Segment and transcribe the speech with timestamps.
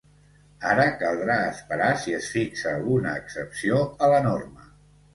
[0.69, 4.71] Ara caldrà esperar si es fixa alguna excepció a la norma.